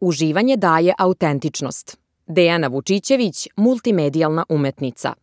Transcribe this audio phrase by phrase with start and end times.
[0.00, 1.98] Uživanje daje autentičnost.
[2.26, 5.14] Dejana Vučićević, multimedijalna umetnica.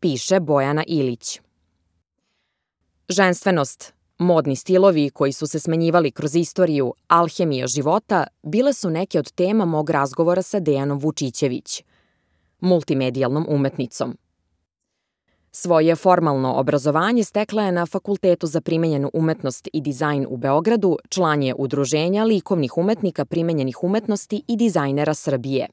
[0.00, 1.40] Piše Bojana Ilić.
[3.08, 9.32] Ženstvenost, modni stilovi koji su se smenjivali kroz istoriju, alhemija života, bile su neke od
[9.32, 11.84] tema mog razgovora sa Dejanom Vučićević,
[12.60, 14.18] multimedijalnom umetnicom–
[15.58, 21.42] Svoje formalno obrazovanje stekla je na Fakultetu za primenjenu umetnost i dizajn u Beogradu, član
[21.42, 25.66] je Udruženja likovnih umetnika primenjenih umetnosti i dizajnera Srbije.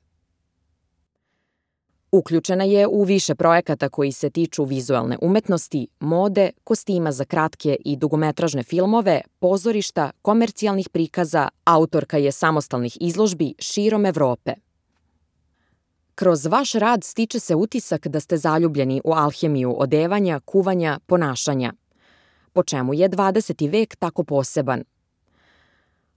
[2.12, 7.96] Uključena je u više projekata koji se tiču vizualne umetnosti, mode, kostima za kratke i
[7.96, 14.54] dugometražne filmove, pozorišta, komercijalnih prikaza, autorka je samostalnih izložbi širom Evrope.
[16.16, 21.74] Kroz vaš rad stiče se utisak da ste zaljubljeni u alhemiju odevanja, kuvanja, ponašanja.
[22.54, 23.72] Po čemu je 20.
[23.72, 24.84] vek tako poseban?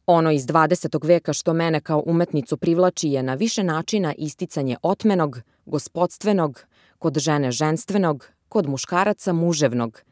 [0.07, 1.07] Ono iz 20.
[1.07, 6.65] veka što mene kao umetnicu privlači je na više načina isticanje otmenog, gospodstvenog,
[6.99, 10.03] kod žene ženstvenog, kod muškaraca muževnog.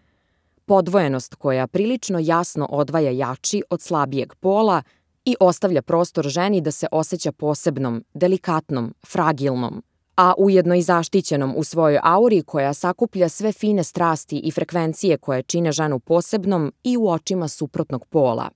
[0.66, 4.82] Podvojenost koja prilično jasno odvaja jači od slabijeg pola
[5.25, 9.83] i ostavlja prostor ženi da se osjeća posebnom, delikatnom, fragilnom,
[10.16, 15.42] a ujedno i zaštićenom u svojoj auri koja sakuplja sve fine strasti i frekvencije koje
[15.42, 18.50] čine ženu posebnom i u očima suprotnog pola.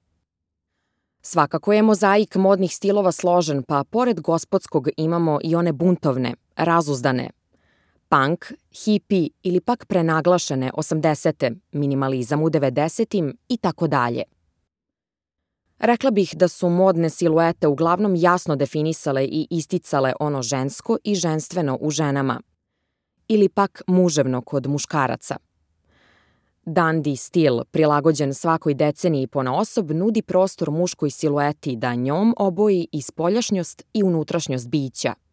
[1.23, 7.31] Svakako je mozaik modnih stilova složen, pa pored gospodskog imamo i one buntovne, razuzdane,
[8.09, 8.45] punk,
[8.85, 11.57] hipi ili pak prenaglašene 80.
[11.73, 13.35] minimalizam u 90.
[13.49, 14.23] i tako dalje–
[15.79, 21.79] Rekla bih da su modne siluete uglavnom jasno definisale i isticale ono žensko i ženstveno
[21.81, 22.41] u ženama,
[23.29, 25.37] ili pak muževno kod muškaraca.
[26.67, 33.03] Dandy stil, prilagođen svakoj deceniji po osob, nudi prostor muškoj silueti da njom oboji i
[33.03, 35.15] spoljašnjost i unutrašnjost bića–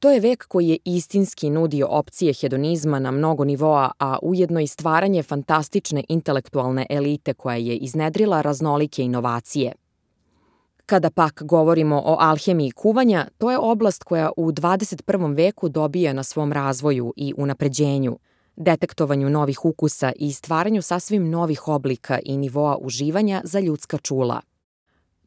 [0.00, 4.66] To je vek koji je istinski nudio opcije hedonizma na mnogo nivoa, a ujedno i
[4.66, 9.72] stvaranje fantastične intelektualne elite koja je iznedrila raznolike inovacije.
[10.86, 15.36] Kada pak govorimo o alhemiji kuvanja, to je oblast koja u 21.
[15.36, 18.18] veku dobija na svom razvoju i unapređenju,
[18.56, 24.40] detektovanju novih ukusa i stvaranju sasvim novih oblika i nivoa uživanja za ljudska čula–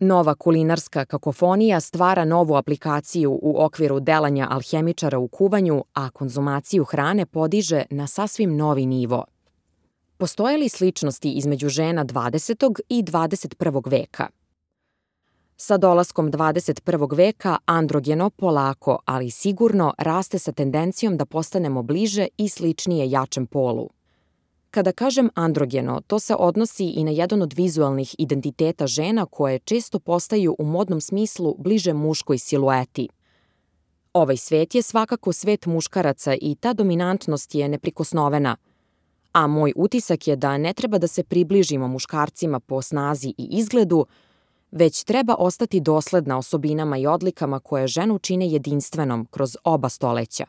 [0.04, 7.26] Nova kulinarska kakofonija stvara novu aplikaciju u okviru delanja alhemičara u kuvanju, a konzumaciju hrane
[7.26, 9.26] podiže na sasvim novi nivo.
[10.18, 12.82] Postoje li sličnosti između žena 20.
[12.90, 13.92] i 21.
[13.92, 14.28] veka?
[15.58, 17.18] Sa dolaskom 21.
[17.18, 23.90] veka androgeno polako, ali sigurno raste sa tendencijom da postanemo bliže i sličnije jačem polu–
[24.74, 30.00] Kada kažem androgeno, to se odnosi i na jedan od vizualnih identiteta žena koje često
[30.00, 33.10] postaju u modnom smislu bliže muškoj silueti.
[34.14, 38.58] Ovaj svet je svakako svet muškaraca i ta dominantnost je neprikosnovena,
[39.32, 44.06] a moj utisak je da ne treba da se približimo muškarcima po snazi i izgledu,
[44.72, 50.46] već treba ostati dosledna osobinama i odlikama koje ženu čine jedinstvenom kroz oba stoleća.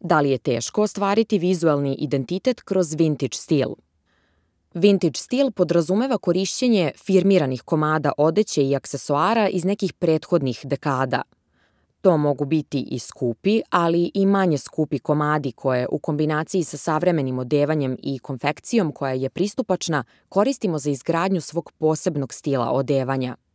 [0.00, 3.68] Da li je teško ostvariti vizualni identitet kroz vintage stil?
[4.74, 11.22] Vintage stil podrazumeva korišćenje firmiranih komada odeće i aksesoara iz nekih prethodnih dekada.
[12.00, 17.38] To mogu biti i skupi, ali i manje skupi komadi koje u kombinaciji sa savremenim
[17.38, 23.36] odevanjem i konfekcijom koja je pristupačna koristimo za izgradnju svog posebnog stila odevanja–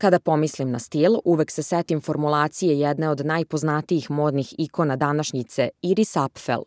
[0.00, 6.16] Kada pomislim na stil, uvek se setim formulacije jedne od najpoznatijih modnih ikona današnjice, Iris
[6.16, 6.62] Apfel.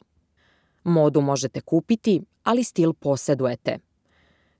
[0.83, 3.79] Modu možete kupiti, ali stil posedujete.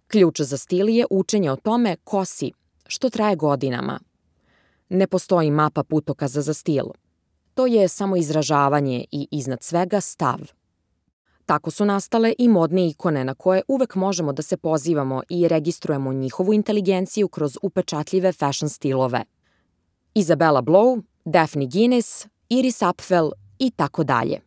[0.07, 2.51] Ključ za stil je učenje o tome ko si,
[2.87, 3.99] što traje godinama.
[4.89, 6.85] Ne postoji mapa putokaza za stil.
[7.53, 10.39] To je samo izražavanje i iznad svega stav–
[11.45, 16.13] Tako su nastale i modne ikone na koje uvek možemo da se pozivamo i registrujemo
[16.13, 19.23] njihovu inteligenciju kroz upečatljive fashion stilove.
[20.13, 24.39] Isabella Blow, Daphne Guinness, Iris Apfel i tako dalje.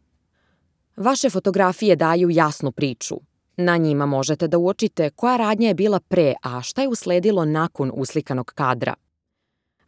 [0.96, 3.16] Vaše fotografije daju jasnu priču.
[3.56, 7.92] Na njima možete da uočite koja radnja je bila pre, a šta je usledilo nakon
[7.94, 8.94] uslikanog kadra.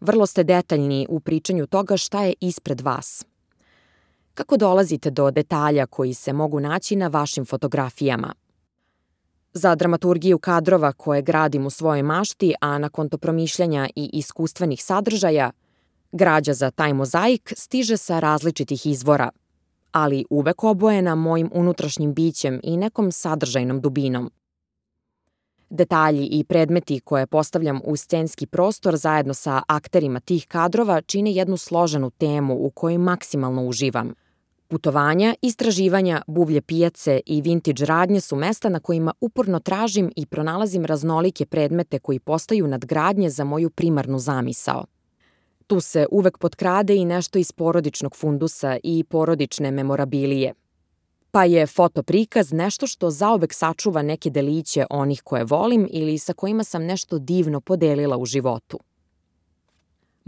[0.01, 3.25] Vrlo ste detaljni u pričanju toga šta je ispred vas–
[4.39, 8.35] Kako dolazite do detalja koji se mogu naći na vašim fotografijama?
[9.53, 15.51] Za dramaturgiju kadrova koje gradim u svojoj mašti, a na konto promišljanja i iskustvenih sadržaja,
[16.13, 19.31] građa za taj mozaik stiže sa različitih izvora,
[19.93, 24.31] ali uvek obojena mojim unutrašnjim bićem i nekom sadržajnom dubinom.
[25.71, 31.57] Detalji i predmeti koje postavljam u scenski prostor zajedno sa akterima tih kadrova čine jednu
[31.57, 34.15] složenu temu u kojoj maksimalno uživam.
[34.69, 40.85] Putovanja, istraživanja, buvlje pijace i vintage radnje su mesta na kojima uporno tražim i pronalazim
[40.85, 44.85] raznolike predmete koji postaju nadgradnje za moju primarnu zamisao.
[45.67, 50.55] Tu se uvek potkrade i nešto iz porodičnog fundusa i porodične memorabilije–
[51.31, 56.65] pa je fotoprikaz nešto što zaobek sačuva neke deliće onih koje volim ili sa kojima
[56.65, 58.79] sam nešto divno podelila u životu.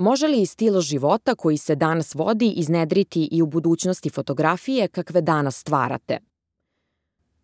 [0.00, 5.56] Može li stil života koji se danas vodi iznedriti i u budućnosti fotografije kakve danas
[5.56, 6.18] stvarate?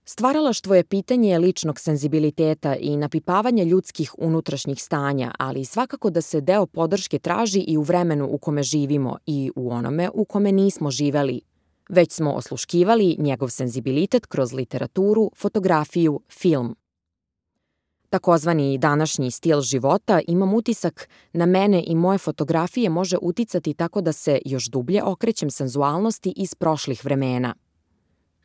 [0.05, 6.67] Stvaralaštvo je pitanje ličnog senzibiliteta i napipavanja ljudskih unutrašnjih stanja, ali svakako da se deo
[6.67, 11.41] podrške traži i u vremenu u kome živimo i u onome u kome nismo živeli
[11.89, 16.77] već smo osluškivali njegov senzibilitet kroz literaturu, fotografiju, film.
[18.17, 24.13] Takozvani današnji stil života imam utisak na mene i moje fotografije može uticati tako da
[24.13, 27.55] se još dublje okrećem senzualnosti iz prošlih vremena.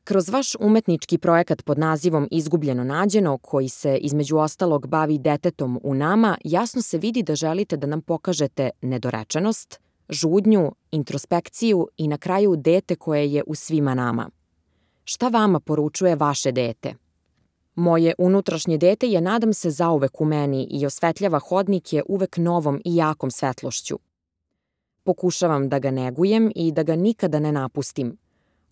[0.03, 5.93] Kroz vaš umetnički projekat pod nazivom Izgubljeno nađeno, koji se između ostalog bavi detetom u
[5.93, 9.79] nama, jasno se vidi da želite da nam pokažete nedorečenost,
[10.09, 14.29] žudnju, introspekciju i na kraju dete koje je u svima nama.
[15.03, 17.00] Šta vama poručuje vaše dete?
[17.75, 22.95] Moje unutrašnje dete je, nadam se, zauvek u meni i osvetljava hodnike uvek novom i
[22.95, 23.99] jakom svetlošću.
[25.03, 28.17] Pokušavam da ga negujem i da ga nikada ne napustim.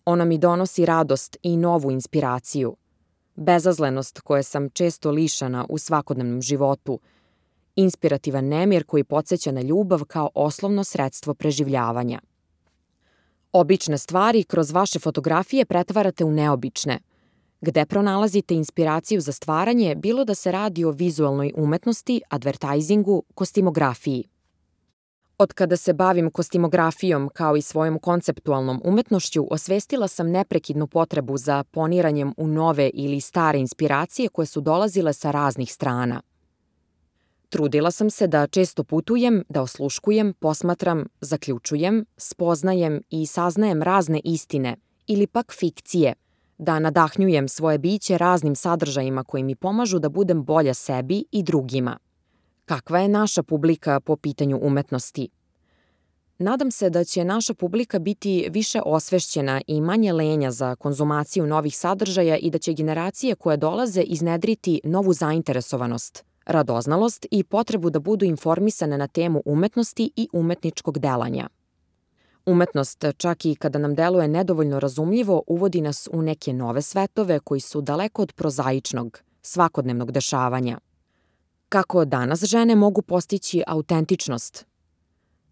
[0.04, 2.76] Ona mi donosi radost i novu inspiraciju.
[3.36, 7.00] Bezazlenost koje sam često lišana u svakodnevnom životu–
[7.76, 12.20] inspirativan nemir koji podsjeća na ljubav kao oslovno sredstvo preživljavanja.
[13.52, 16.98] Obične stvari kroz vaše fotografije pretvarate u neobične,
[17.60, 24.24] gde pronalazite inspiraciju za stvaranje bilo da se radi o vizualnoj umetnosti, advertajzingu, kostimografiji.
[25.38, 31.64] Od kada se bavim kostimografijom kao i svojom konceptualnom umetnošću, osvestila sam neprekidnu potrebu za
[31.64, 36.22] poniranjem u nove ili stare inspiracije koje su dolazile sa raznih strana.
[37.48, 44.76] Trudila sam se da često putujem, da osluškujem, posmatram, zaključujem, spoznajem i saznajem razne istine
[45.06, 46.14] ili pak fikcije,
[46.60, 51.98] da nadahnjujem svoje biće raznim sadržajima koji mi pomažu da budem bolja sebi i drugima.
[52.64, 55.28] Kakva je naša publika po pitanju umetnosti?
[56.38, 61.76] Nadam se da će naša publika biti više osvešćena i manje lenja za konzumaciju novih
[61.76, 68.24] sadržaja i da će generacije koje dolaze iznedriti novu zainteresovanost– radoznalost i potrebu da budu
[68.24, 71.48] informisane na temu umetnosti i umetničkog delanja.
[72.46, 77.60] Umetnost, čak i kada nam deluje nedovoljno razumljivo, uvodi nas u neke nove svetove koji
[77.60, 80.78] su daleko od prozaičnog, svakodnevnog dešavanja.
[81.68, 84.66] Kako danas žene mogu postići autentičnost?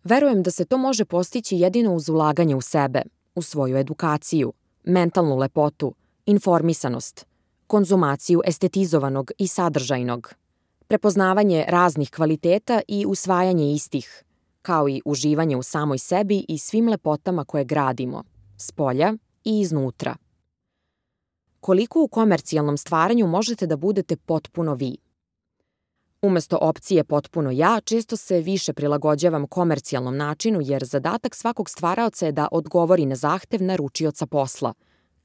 [0.04, 3.02] Verujem da se to može postići jedino uz ulaganje u sebe,
[3.34, 4.52] u svoju edukaciju,
[4.84, 5.94] mentalnu lepotu,
[6.26, 7.26] informisanost,
[7.66, 10.34] konzumaciju estetizovanog i sadržajnog,
[10.88, 14.24] prepoznavanje raznih kvaliteta i usvajanje istih,
[14.68, 18.24] kao i uživanje u samoj sebi i svim lepotama koje gradimo,
[18.58, 20.16] s polja i iznutra.
[21.60, 24.96] Koliko u komercijalnom stvaranju možete da budete potpuno vi?
[26.22, 32.32] Umesto opcije potpuno ja, često se više prilagođavam komercijalnom načinu jer zadatak svakog stvaraoca je
[32.32, 34.74] da odgovori na zahtev naručioca posla,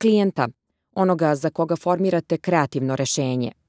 [0.01, 0.47] klijenta,
[0.95, 3.51] onoga za koga formirate kreativno rešenje–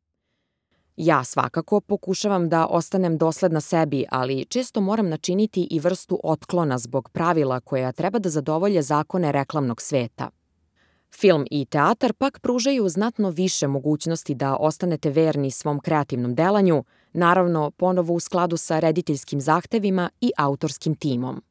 [0.96, 7.10] Ja svakako pokušavam da ostanem dosledna sebi, ali često moram načiniti i vrstu otklona zbog
[7.10, 10.30] pravila koja treba da zadovolje zakone reklamnog sveta.
[11.20, 17.70] Film i teatar pak pružaju znatno više mogućnosti da ostanete verni svom kreativnom delanju, naravno
[17.70, 21.42] ponovo u skladu sa rediteljskim zahtevima i autorskim timom.